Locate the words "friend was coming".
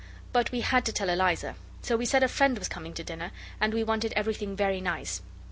2.27-2.95